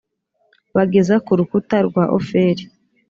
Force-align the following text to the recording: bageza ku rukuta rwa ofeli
bageza 0.75 1.15
ku 1.25 1.31
rukuta 1.39 1.77
rwa 1.87 2.03
ofeli 2.17 2.63